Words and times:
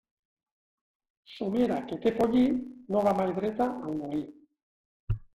Somera 1.33 1.75
que 1.91 1.97
té 2.05 2.13
pollí, 2.19 2.41
no 2.95 3.03
va 3.09 3.13
mai 3.19 3.29
dreta 3.41 3.67
al 3.89 3.93
molí. 3.99 4.23